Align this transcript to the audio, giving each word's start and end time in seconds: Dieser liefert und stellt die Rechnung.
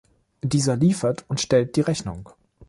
Dieser 0.41 0.77
liefert 0.77 1.25
und 1.27 1.41
stellt 1.41 1.75
die 1.75 1.81
Rechnung. 1.81 2.27